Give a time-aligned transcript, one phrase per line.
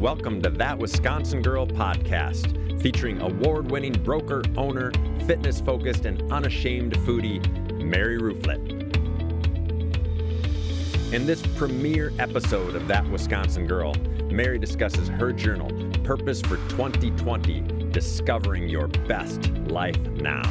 [0.00, 4.92] Welcome to That Wisconsin Girl podcast, featuring award winning broker, owner,
[5.26, 7.38] fitness focused, and unashamed foodie,
[7.84, 8.66] Mary Rooflet.
[11.12, 13.94] In this premiere episode of That Wisconsin Girl,
[14.30, 15.68] Mary discusses her journal,
[16.02, 20.50] Purpose for 2020 Discovering Your Best Life Now.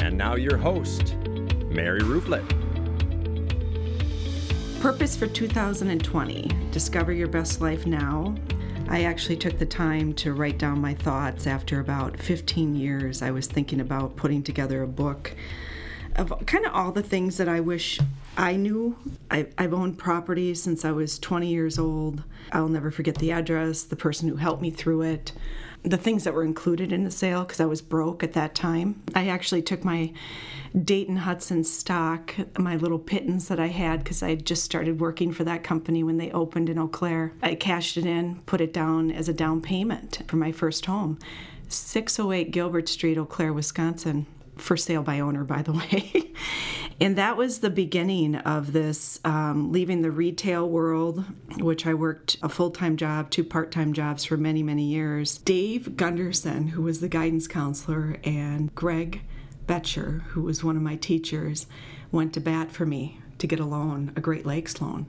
[0.00, 1.16] And now, your host,
[1.70, 2.65] Mary Rooflet.
[4.80, 8.34] Purpose for 2020 Discover Your Best Life Now.
[8.88, 13.22] I actually took the time to write down my thoughts after about 15 years.
[13.22, 15.34] I was thinking about putting together a book
[16.14, 17.98] of kind of all the things that I wish
[18.36, 18.96] I knew.
[19.30, 22.22] I, have owned property since I was 20 years old.
[22.52, 25.32] I'll never forget the address, the person who helped me through it
[25.86, 29.02] the things that were included in the sale because I was broke at that time.
[29.14, 30.12] I actually took my
[30.76, 35.32] Dayton Hudson stock, my little pittance that I had because I had just started working
[35.32, 37.32] for that company when they opened in Eau Claire.
[37.40, 41.20] I cashed it in, put it down as a down payment for my first home.
[41.68, 46.32] 608 Gilbert Street, Eau Claire, Wisconsin for sale by owner, by the way.
[47.00, 51.24] And that was the beginning of this um, leaving the retail world,
[51.58, 55.38] which I worked a full time job, two part time jobs for many, many years.
[55.38, 59.22] Dave Gunderson, who was the guidance counselor, and Greg
[59.66, 61.66] Betcher, who was one of my teachers,
[62.10, 65.06] went to bat for me to get a loan, a Great Lakes loan.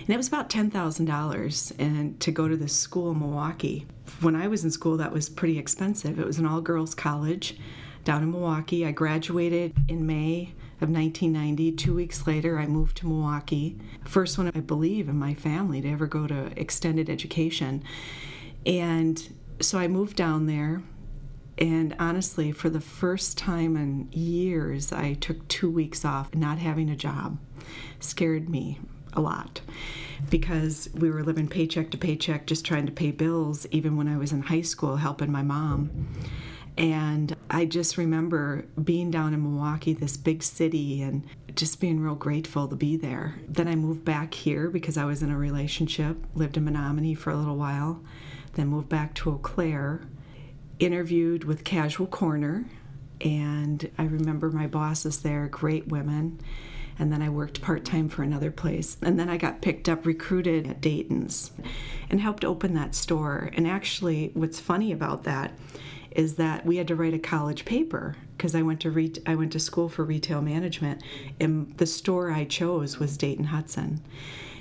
[0.00, 3.86] And it was about $10,000 and to go to this school in Milwaukee.
[4.20, 6.18] When I was in school, that was pretty expensive.
[6.18, 7.56] It was an all girls college
[8.02, 8.84] down in Milwaukee.
[8.84, 11.72] I graduated in May of 1990.
[11.72, 13.78] Two weeks later, I moved to Milwaukee.
[14.04, 17.82] First one, I believe, in my family to ever go to extended education.
[18.64, 20.82] And so I moved down there.
[21.58, 26.34] And honestly, for the first time in years, I took two weeks off.
[26.34, 27.38] Not having a job
[27.98, 28.78] scared me
[29.12, 29.60] a lot
[30.28, 34.16] because we were living paycheck to paycheck, just trying to pay bills, even when I
[34.16, 36.08] was in high school, helping my mom.
[36.78, 42.14] And I just remember being down in Milwaukee, this big city, and just being real
[42.14, 43.40] grateful to be there.
[43.48, 47.30] Then I moved back here because I was in a relationship, lived in Menomonie for
[47.30, 48.02] a little while,
[48.52, 50.02] then moved back to Eau Claire,
[50.78, 52.66] interviewed with Casual Corner,
[53.20, 56.40] and I remember my bosses there, great women.
[56.98, 58.98] And then I worked part time for another place.
[59.00, 61.50] And then I got picked up, recruited at Dayton's,
[62.10, 63.50] and helped open that store.
[63.54, 65.52] And actually, what's funny about that
[66.12, 69.34] is that we had to write a college paper because I went to re- I
[69.34, 71.02] went to school for retail management,
[71.38, 74.02] and the store I chose was Dayton Hudson,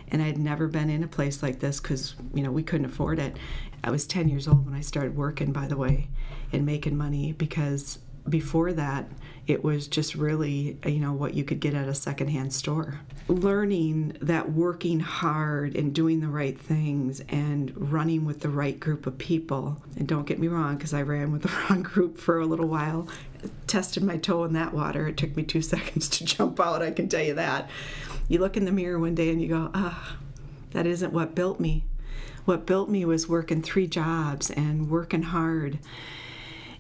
[0.10, 3.20] and I'd never been in a place like this because you know we couldn't afford
[3.20, 3.38] it.
[3.84, 6.10] I was 10 years old when I started working, by the way,
[6.52, 9.06] and making money because before that
[9.50, 13.02] it was just really you know what you could get at a secondhand store.
[13.28, 19.08] Learning that working hard and doing the right things and running with the right group
[19.08, 22.40] of people and don't get me wrong because i ran with the wrong group for
[22.40, 23.08] a little while
[23.68, 25.08] tested my toe in that water.
[25.08, 27.70] It took me two seconds to jump out i can tell you that.
[28.28, 30.18] You look in the mirror one day and you go ah
[30.72, 31.86] that isn't what built me.
[32.46, 35.80] What built me was working three jobs and working hard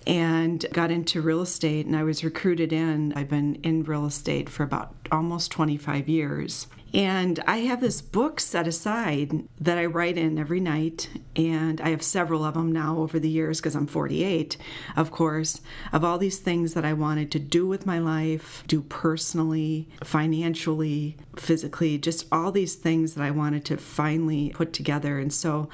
[0.09, 3.13] and got into real estate and I was recruited in.
[3.13, 6.67] I've been in real estate for about almost 25 years.
[6.93, 11.89] And I have this book set aside that I write in every night, and I
[11.89, 14.57] have several of them now over the years because I'm 48,
[14.97, 15.61] of course,
[15.93, 21.15] of all these things that I wanted to do with my life, do personally, financially,
[21.35, 25.19] physically, just all these things that I wanted to finally put together.
[25.19, 25.69] And so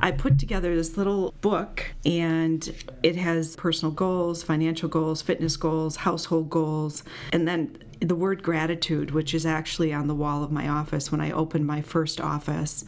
[0.00, 2.74] I put together this little book, and
[3.04, 9.10] it has personal goals, financial goals, fitness goals, household goals, and then the word gratitude,
[9.10, 12.84] which is actually on the wall of my office when I opened my first office.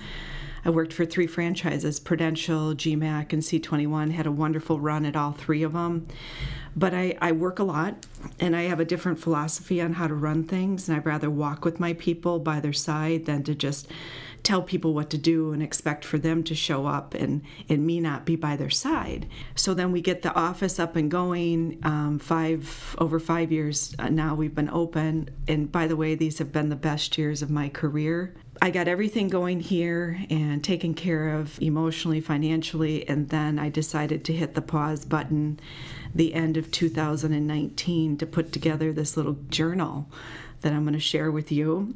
[0.64, 5.32] I worked for three franchises Prudential, GMAC, and C21, had a wonderful run at all
[5.32, 6.06] three of them.
[6.76, 8.06] But I, I work a lot
[8.38, 11.64] and I have a different philosophy on how to run things, and I'd rather walk
[11.64, 13.88] with my people by their side than to just
[14.42, 18.00] tell people what to do and expect for them to show up and, and me
[18.00, 19.26] not be by their side.
[19.54, 21.78] So then we get the office up and going.
[21.82, 25.30] Um, five over five years uh, now we've been open.
[25.46, 28.34] And by the way, these have been the best years of my career.
[28.60, 34.24] I got everything going here and taken care of emotionally, financially, and then I decided
[34.24, 35.60] to hit the pause button
[36.12, 40.10] the end of 2019 to put together this little journal
[40.60, 41.94] that I'm going to share with you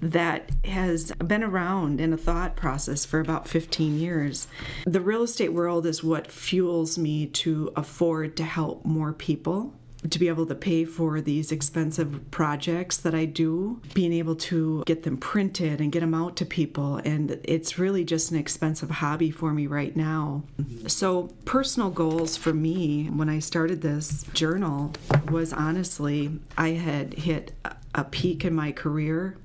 [0.00, 4.46] that has been around in a thought process for about 15 years.
[4.86, 9.74] The real estate world is what fuels me to afford to help more people
[10.08, 14.82] to be able to pay for these expensive projects that I do, being able to
[14.86, 16.96] get them printed and get them out to people.
[16.96, 20.42] And it's really just an expensive hobby for me right now.
[20.86, 24.92] So, personal goals for me when I started this journal
[25.30, 27.52] was honestly, I had hit
[27.94, 29.36] a peak in my career.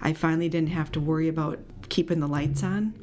[0.00, 1.58] I finally didn't have to worry about
[1.88, 2.94] keeping the lights on.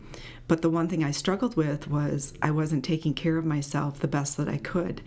[0.47, 4.07] But the one thing I struggled with was I wasn't taking care of myself the
[4.07, 5.01] best that I could.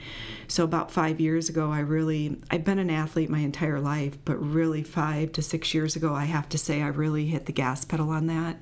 [0.48, 4.34] So about five years ago, I really, I've been an athlete my entire life, but
[4.34, 7.84] really five to six years ago, I have to say I really hit the gas
[7.84, 8.60] pedal on that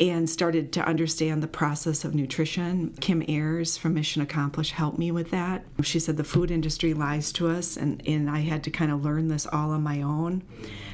[0.00, 2.94] and started to understand the process of nutrition.
[3.00, 5.64] Kim Ayers from Mission Accomplished helped me with that.
[5.82, 9.04] She said the food industry lies to us, and, and I had to kind of
[9.04, 10.42] learn this all on my own.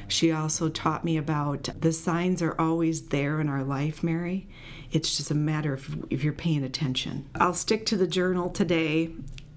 [0.08, 4.49] She also taught me about the signs are always there in our life, Mary.
[4.93, 7.29] It's just a matter of if you're paying attention.
[7.37, 9.11] I'll stick to the journal today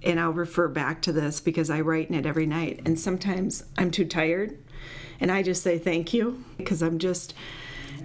[0.03, 2.81] and I'll refer back to this because I write in it every night.
[2.85, 4.57] And sometimes I'm too tired
[5.19, 7.33] and I just say thank you because I'm just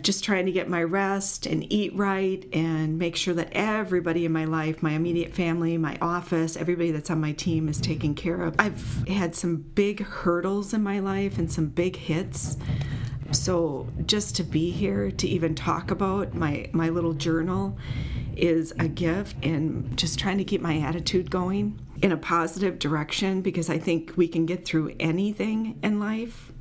[0.03, 4.33] just trying to get my rest and eat right and make sure that everybody in
[4.33, 8.43] my life, my immediate family, my office, everybody that's on my team is taken care
[8.43, 8.55] of.
[8.59, 12.57] I've had some big hurdles in my life and some big hits.
[13.33, 17.77] So just to be here to even talk about my my little journal
[18.37, 23.43] is a gift and just trying to keep my attitude going in a positive direction
[23.43, 26.53] because I think we can get through anything in life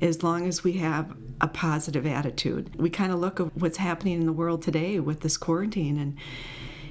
[0.00, 2.74] as long as we have a positive attitude.
[2.76, 6.16] We kind of look at what's happening in the world today with this quarantine and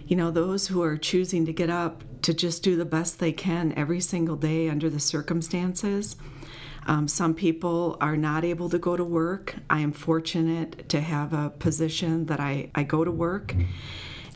[0.07, 3.31] you know those who are choosing to get up to just do the best they
[3.31, 6.15] can every single day under the circumstances.
[6.88, 9.56] Um, some people are not able to go to work.
[9.69, 13.53] I am fortunate to have a position that I, I go to work.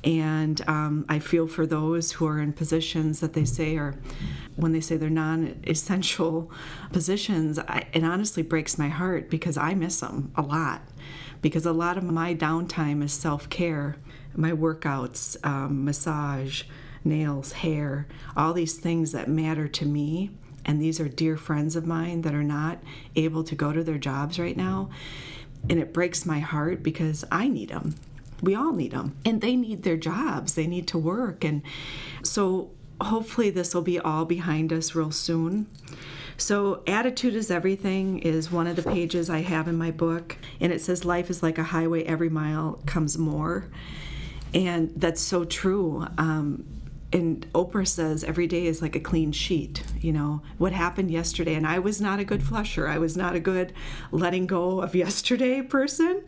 [0.03, 3.95] And um, I feel for those who are in positions that they say are,
[4.55, 6.51] when they say they're non essential
[6.91, 10.81] positions, I, it honestly breaks my heart because I miss them a lot.
[11.41, 13.95] Because a lot of my downtime is self care,
[14.35, 16.63] my workouts, um, massage,
[17.05, 20.31] nails, hair, all these things that matter to me.
[20.65, 22.81] And these are dear friends of mine that are not
[23.15, 24.89] able to go to their jobs right now.
[25.69, 27.95] And it breaks my heart because I need them
[28.43, 30.55] we all need them and they need their jobs.
[30.55, 31.43] They need to work.
[31.43, 31.61] And
[32.23, 35.67] so hopefully this will be all behind us real soon.
[36.35, 40.73] So, Attitude is Everything is one of the pages I have in my book, and
[40.73, 43.69] it says, Life is like a highway, every mile comes more.
[44.53, 46.07] And that's so true.
[46.17, 46.65] Um,
[47.13, 49.83] and Oprah says every day is like a clean sheet.
[50.01, 52.87] You know, what happened yesterday, and I was not a good flusher.
[52.87, 53.71] I was not a good
[54.11, 56.23] letting go of yesterday person.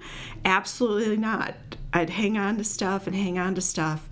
[0.46, 1.56] Absolutely not.
[1.92, 4.08] I'd hang on to stuff and hang on to stuff.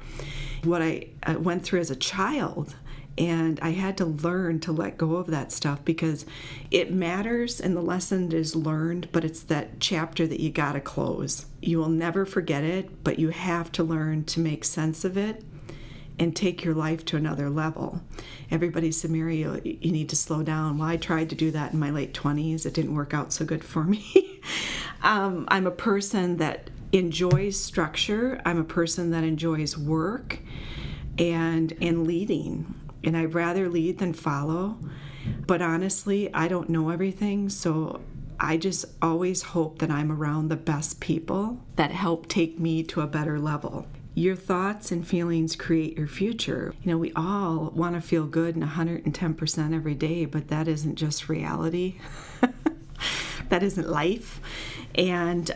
[0.64, 2.76] What I, I went through as a child,
[3.18, 6.26] and I had to learn to let go of that stuff because
[6.72, 10.80] it matters and the lesson is learned, but it's that chapter that you got to
[10.80, 11.46] close.
[11.62, 15.44] You will never forget it, but you have to learn to make sense of it
[16.20, 18.02] and take your life to another level.
[18.52, 20.78] Everybody said, Mary, you, you need to slow down.
[20.78, 22.66] Well, I tried to do that in my late 20s.
[22.66, 24.42] It didn't work out so good for me.
[25.02, 28.40] um, I'm a person that enjoys structure.
[28.46, 30.40] I'm a person that enjoys work
[31.18, 32.74] and and leading.
[33.04, 34.78] And I'd rather lead than follow.
[35.46, 38.02] But honestly, I don't know everything, so
[38.40, 43.02] I just always hope that I'm around the best people that help take me to
[43.02, 43.88] a better level.
[44.16, 46.76] Your thoughts and feelings create your future.
[46.84, 50.96] You know, we all want to feel good and 110% every day, but that isn't
[50.96, 51.96] just reality.
[53.50, 54.40] that isn't life.
[54.96, 55.50] And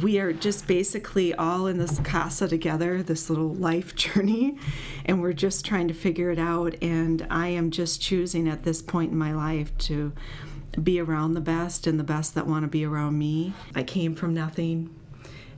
[0.00, 4.58] we are just basically all in this casa together, this little life journey,
[5.04, 6.76] and we're just trying to figure it out.
[6.80, 10.12] And I am just choosing at this point in my life to
[10.80, 13.54] be around the best and the best that want to be around me.
[13.74, 14.94] I came from nothing.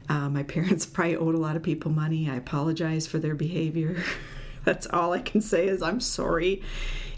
[0.08, 2.28] Uh, my parents probably owed a lot of people money.
[2.28, 4.02] I apologize for their behavior.
[4.64, 6.62] that's all I can say is I'm sorry.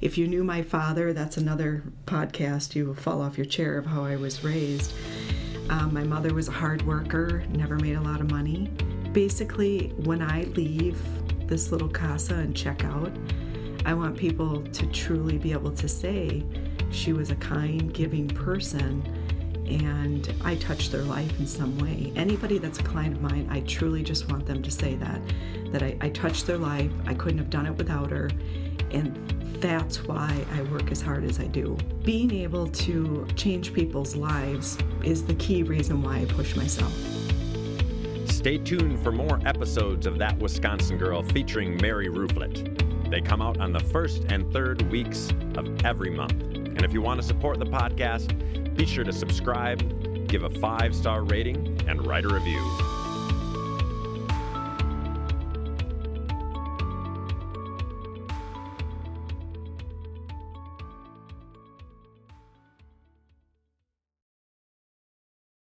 [0.00, 2.74] If you knew my father, that's another podcast.
[2.74, 4.92] You will fall off your chair of how I was raised.
[5.70, 8.70] Um, my mother was a hard worker, never made a lot of money.
[9.12, 10.98] Basically, when I leave
[11.46, 13.12] this little casa and check out,
[13.84, 16.44] I want people to truly be able to say
[16.90, 19.02] she was a kind, giving person
[19.68, 22.12] and I touch their life in some way.
[22.16, 25.20] Anybody that's a client of mine, I truly just want them to say that,
[25.72, 26.90] that I, I touched their life.
[27.06, 28.30] I couldn't have done it without her.
[28.90, 29.16] And
[29.60, 31.76] that's why I work as hard as I do.
[32.02, 36.92] Being able to change people's lives is the key reason why I push myself.
[38.26, 43.10] Stay tuned for more episodes of That Wisconsin Girl featuring Mary Rooflet.
[43.10, 46.47] They come out on the first and third weeks of every month.
[46.78, 50.94] And if you want to support the podcast, be sure to subscribe, give a five
[50.94, 52.97] star rating, and write a review.